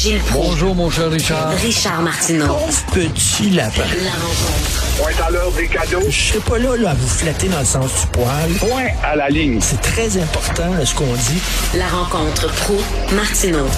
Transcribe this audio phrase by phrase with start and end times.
[0.00, 0.48] Gilles Proulx.
[0.48, 1.50] Bonjour, mon cher Richard.
[1.60, 2.56] Richard Martineau.
[2.94, 3.84] Petit lapin.
[4.00, 4.96] La rencontre.
[4.96, 6.00] Point à l'heure des cadeaux.
[6.08, 8.48] Je serai pas là, là à vous flatter dans le sens du poil.
[8.60, 9.60] Point à la ligne.
[9.60, 11.42] C'est très important ce qu'on dit.
[11.76, 12.80] La rencontre pro
[13.14, 13.68] martineau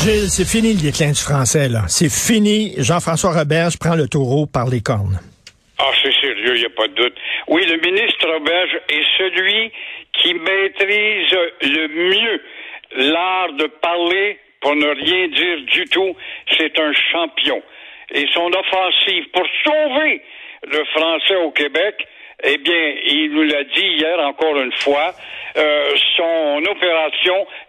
[0.00, 1.82] Gilles, c'est fini le déclin du français, là.
[1.88, 2.72] C'est fini.
[2.78, 5.20] Jean-François Roberge prend le taureau par les cornes.
[5.76, 7.16] Ah, c'est sérieux, il n'y a pas de doute.
[7.48, 9.70] Oui, le ministre Roberge est celui
[10.22, 12.40] qui maîtrise le mieux
[13.12, 16.16] l'art de parler pour ne rien dire du tout.
[16.58, 17.62] C'est un champion.
[18.12, 20.22] Et son offensive pour sauver
[20.66, 22.06] le français au Québec,
[22.42, 25.14] eh bien, il nous l'a dit hier encore une fois,
[25.56, 26.63] euh, son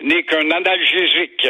[0.02, 1.48] n'est qu'un analgésique,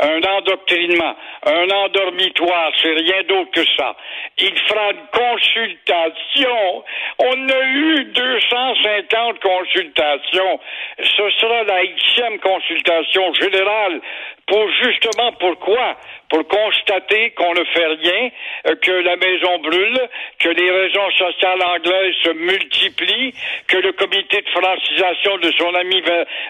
[0.00, 3.96] un endoctrinement, un endormitoire, c'est rien d'autre que ça.
[4.38, 6.84] Il fera une consultation.
[7.18, 10.60] On a eu 250 consultations.
[11.02, 14.00] Ce sera la Xème consultation générale
[14.48, 15.96] pour justement pourquoi?
[16.30, 18.30] Pour constater qu'on ne fait rien,
[18.66, 23.34] euh, que la maison brûle, que les raisons sociales anglaises se multiplient,
[23.66, 26.02] que le comité de francisation de son ami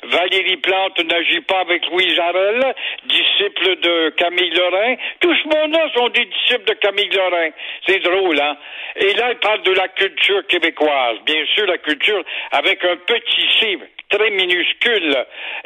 [0.04, 4.94] Valérie Plante n'agit pas avec Louise Jarel, disciple de Camille Lorrain.
[5.20, 7.50] Tout ce monde-là sont des disciples de Camille Lorrain.
[7.86, 8.56] C'est drôle, hein?
[8.96, 11.18] Et là, il parle de la culture québécoise.
[11.24, 13.78] Bien sûr, la culture avec un petit C
[14.10, 15.16] très minuscule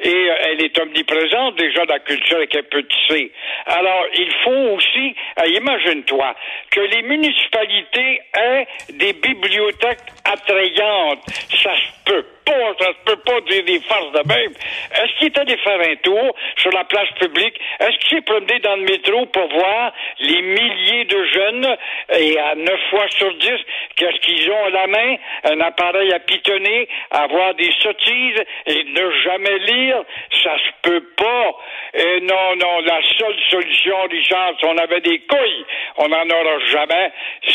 [0.03, 3.33] et euh, elle est omniprésente déjà la culture avec un petit C.
[3.67, 6.35] Alors, il faut aussi, euh, imagine-toi,
[6.71, 11.23] que les municipalités aient des bibliothèques attrayantes.
[11.63, 14.53] Ça se peut pas, ça se peut pas dire des farces de même.
[14.93, 17.59] Est-ce qu'il est allé faire un tour sur la place publique?
[17.79, 21.77] Est-ce qu'il s'est promené dans le métro pour voir les milliers de jeunes
[22.19, 23.61] et à neuf fois sur dix,
[23.97, 25.17] qu'est-ce qu'ils ont à la main?
[25.45, 28.32] Un appareil à pitonner, avoir des sottises
[28.67, 30.03] et ne jamais lire?
[30.43, 31.51] Ça se peut pas.
[31.95, 35.65] Et non, non, la seule solution, Richard, si on avait des couilles,
[35.99, 37.13] on n'en aura jamais,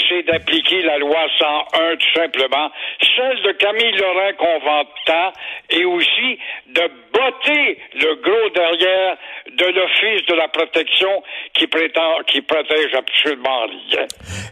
[0.08, 2.72] c'est d'appliquer la loi 101 tout simplement,
[3.16, 5.34] celle de Camille Laurent qu'on vend tant,
[5.70, 6.82] et aussi de
[7.14, 9.18] botter le gros derrière
[9.58, 11.24] de l'Office de la protection
[11.54, 14.06] qui prétend, qui protège absolument rien.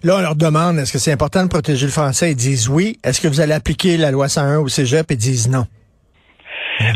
[0.04, 2.32] Là, on leur demande, est-ce que c'est important de protéger le français?
[2.32, 2.98] Ils disent oui.
[3.04, 5.06] Est-ce que vous allez appliquer la loi 101 au cégep?
[5.12, 5.66] Ils disent non.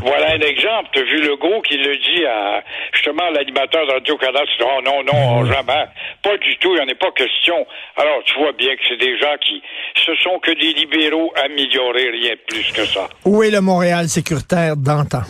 [0.03, 0.89] Voilà un exemple.
[0.93, 2.63] Tu as vu Legault qui le dit à
[2.93, 4.43] justement l'animateur de Radio-Canada.
[4.61, 5.85] Oh non, non, jamais.
[6.21, 7.65] Pas du tout, il n'y en a pas question.
[7.97, 9.61] Alors, tu vois bien que c'est des gens qui
[10.05, 13.07] ce sont que des libéraux améliorés, rien de plus que ça.
[13.25, 15.21] Où est le Montréal sécuritaire d'antan?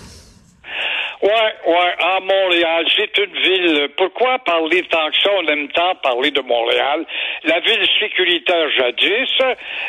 [1.22, 1.31] Ouais,
[1.68, 3.90] ouais, à Montréal, c'est une ville.
[3.97, 5.30] Pourquoi parler tant que ça?
[5.38, 7.06] On aime tant parler de Montréal.
[7.44, 9.29] La ville sécuritaire jadis,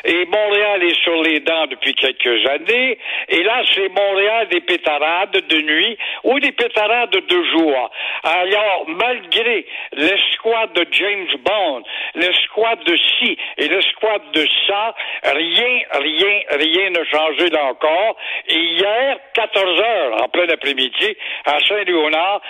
[0.06, 2.98] et Montréal est sur les dents depuis quelques années.
[3.28, 7.90] Et là, c'est Montréal des pétarades de nuit ou des pétarades de jour.
[8.24, 11.84] Alors, malgré l'escouade de James Bond,
[12.16, 18.16] l'escouade de ci et l'escouade de ça, rien, rien, rien n'a changé là encore.
[18.48, 22.40] Et hier, 14 heures, en plein après-midi, à Saint-Léonard,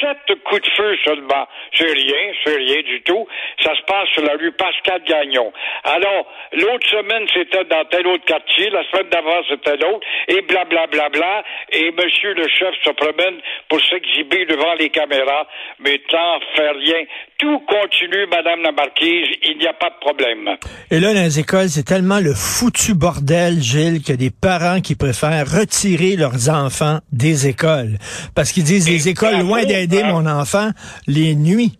[0.00, 1.46] sept coups de feu seulement.
[1.76, 3.26] C'est rien, c'est rien du tout.
[3.62, 5.52] Ça se passe sur la rue Pascal Gagnon.
[5.84, 10.86] Alors, l'autre semaine, c'était dans tel autre quartier, la semaine d'avant, c'était l'autre, et blablabla,
[10.86, 15.46] bla, bla, bla, et monsieur le chef se promène pour s'exhiber devant les caméras,
[15.78, 17.04] mais tant fait rien.
[17.38, 20.56] Tout continue, madame la marquise, il n'y a pas de problème.
[20.90, 24.80] Et là, les écoles, c'est tellement le foutu bordel, Gilles, qu'il y a des parents
[24.80, 27.96] qui préfèrent retirer leurs enfants des écoles.
[28.34, 30.70] Parce qu'ils disent, les écoles, loin d'aider mon enfant,
[31.06, 31.78] les nuits.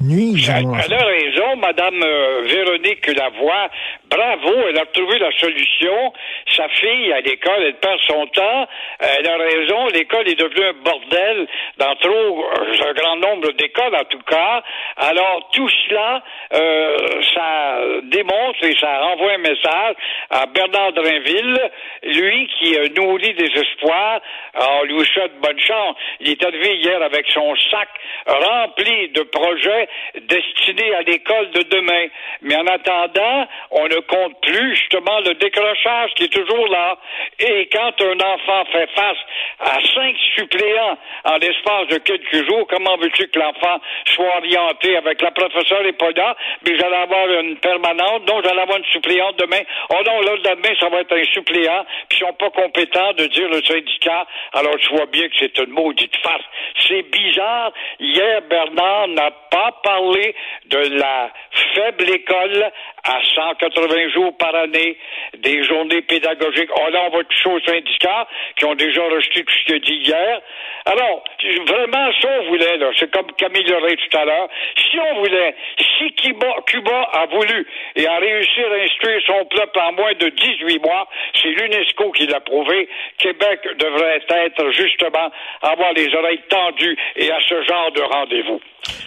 [0.00, 3.68] Nuit, Elle, elle a raison, Madame euh, Véronique Lavoie.
[4.08, 6.12] Bravo, elle a trouvé la solution.
[6.54, 8.68] Sa fille, à l'école, elle perd son temps.
[9.00, 11.48] Elle a raison, l'école est devenue un bordel
[11.78, 14.62] dans trop euh, un grand nombre d'écoles, en tout cas.
[14.98, 16.22] Alors, tout cela,
[16.54, 19.96] euh, ça démontre et ça renvoie un message
[20.30, 21.70] à Bernard Drinville,
[22.04, 24.20] lui qui euh, nourrit des espoirs.
[24.54, 25.96] Alors, lui souhaite bonne chance.
[26.20, 27.88] Il est arrivé hier avec son sac
[28.26, 32.06] rempli de projets destinés à l'école de demain.
[32.42, 36.96] Mais en attendant, on ne compte plus justement le décrochage qui est toujours là.
[37.38, 39.18] Et quand un enfant fait face
[39.60, 45.20] à cinq suppléants en l'espace de quelques jours, comment veux-tu que l'enfant soit orienté avec
[45.22, 46.36] la professeure n'est pas là,
[46.66, 49.62] mais j'allais avoir une permanente, donc j'allais avoir une suppléante demain.
[49.90, 53.26] Oh non, là, demain, ça va être un suppléant, puis ils sont pas compétents de
[53.26, 54.26] dire le syndicat.
[54.52, 56.44] Alors, tu vois bien que c'est une maudite farce.
[56.86, 57.72] C'est bizarre.
[58.00, 60.34] Hier, Bernard n'a pas parlé
[60.66, 61.30] de la
[61.74, 62.70] faible école
[63.04, 64.96] à 180 jours par année,
[65.38, 66.70] des journées pédagogiques.
[66.76, 68.26] Oh là, on va toucher aux syndicats
[68.56, 70.40] qui ont déjà rejeté tout ce a dit hier.
[70.86, 71.24] Alors,
[71.66, 74.48] vraiment, si on voulait, c'est comme Camille Leray tout à l'heure,
[74.90, 75.54] si on voulait,
[75.98, 77.66] si Cuba, Cuba a voulu
[77.96, 81.08] et a réussi à instruire son peuple en moins de 18 mois,
[81.40, 82.88] c'est l'UNESCO qui l'a prouvé,
[83.18, 85.30] Québec devrait être justement
[85.62, 88.60] avoir les oreilles tendues et à ce genre de rendez-vous.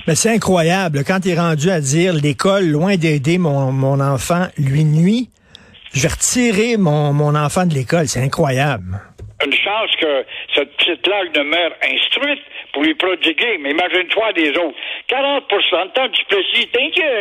[0.08, 0.61] Mais c'est incroyable.
[1.08, 5.30] Quand il est rendu à dire l'école, loin d'aider mon, mon enfant, lui nuit,
[5.94, 8.08] je vais retirer mon, mon enfant de l'école.
[8.08, 9.02] C'est incroyable.
[9.44, 10.24] Une chance que
[10.54, 12.42] cette petite-là demeure instruite
[12.74, 14.78] pour lui prodiguer, mais imagine-toi des autres.
[15.08, 16.22] 40 de temps du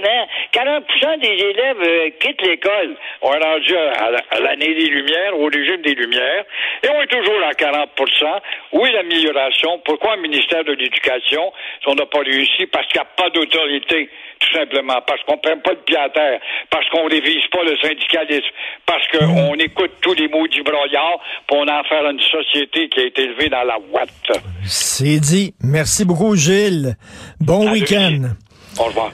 [0.04, 0.26] hein?
[0.52, 2.94] 40% des élèves euh, quittent l'école.
[3.22, 6.44] On est rendu à, à l'année des Lumières, au régime des Lumières,
[6.82, 8.40] et on est toujours à 40%
[8.72, 9.80] Où est l'amélioration?
[9.84, 12.66] Pourquoi un ministère de l'Éducation, si on n'a pas réussi?
[12.72, 14.08] Parce qu'il n'y a pas d'autorité
[14.40, 16.40] tout simplement, parce qu'on ne prend pas de pied à terre,
[16.70, 18.48] parce qu'on ne révise pas le syndicalisme,
[18.86, 23.04] parce qu'on écoute tous les mots du broyard, pour en faire une société qui a
[23.04, 24.40] été élevée dans la ouate.
[24.64, 25.54] C'est dit.
[25.62, 26.96] Merci beaucoup, Gilles.
[27.38, 28.30] Bon week-end.
[28.78, 29.10] Au revoir.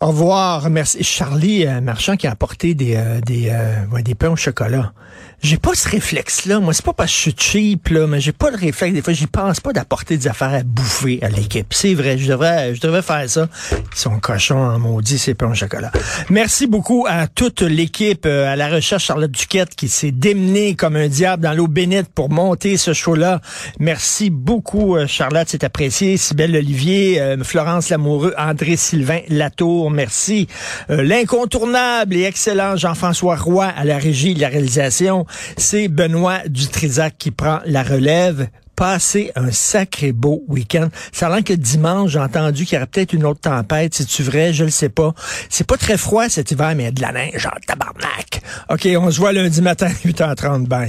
[0.00, 0.70] Au revoir.
[0.70, 1.02] Merci.
[1.02, 4.92] Charlie euh, Marchand qui a apporté des, euh, des, euh, ouais, des pains au chocolat.
[5.40, 6.58] J'ai pas ce réflexe-là.
[6.58, 8.92] Moi, c'est pas parce que je suis cheap, là, mais j'ai pas le réflexe.
[8.92, 11.72] Des fois, j'y pense pas d'apporter des affaires à bouffer à l'équipe.
[11.72, 12.18] C'est vrai.
[12.18, 13.48] Je devrais, je devrais faire ça.
[13.72, 15.92] Ils sont cochons en maudit, ces pains au chocolat.
[16.28, 21.06] Merci beaucoup à toute l'équipe, à la recherche Charlotte Duquette qui s'est démenée comme un
[21.06, 23.40] diable dans l'eau bénite pour monter ce show-là.
[23.78, 25.46] Merci beaucoup, Charlotte.
[25.48, 26.16] C'est apprécié.
[26.16, 29.92] Sybelle Olivier, Florence Lamoureux, André Sylvain Latour.
[29.92, 30.48] Merci.
[30.88, 35.26] L'incontournable et excellent Jean-François Roy à la régie de la réalisation.
[35.56, 38.48] C'est Benoît Dutrisac qui prend la relève
[38.78, 40.88] passer un sacré beau week-end.
[41.10, 43.92] Ça que dimanche, j'ai entendu qu'il y aurait peut-être une autre tempête.
[43.92, 44.52] C'est-tu vrai?
[44.52, 45.14] Je le sais pas.
[45.48, 48.40] C'est pas très froid cet hiver, mais il y a de la neige en tabarnak.
[48.70, 50.66] OK, on se voit lundi matin, 8h30.
[50.66, 50.86] Bye.